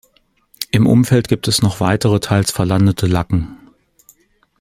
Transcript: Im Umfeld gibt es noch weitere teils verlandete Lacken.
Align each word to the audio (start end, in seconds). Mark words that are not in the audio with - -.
Im 0.71 0.87
Umfeld 0.87 1.27
gibt 1.27 1.47
es 1.47 1.61
noch 1.61 1.79
weitere 1.79 2.19
teils 2.19 2.49
verlandete 2.49 3.05
Lacken. 3.05 3.59